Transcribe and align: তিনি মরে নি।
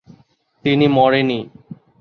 তিনি 0.65 0.85
মরে 0.87 1.21
নি। 1.23 1.39